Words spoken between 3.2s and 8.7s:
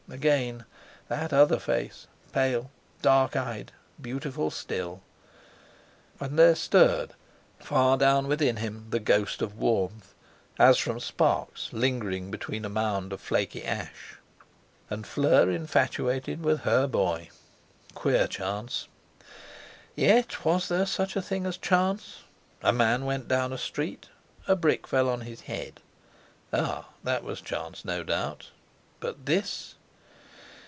eyed, beautiful still! And there stirred far down within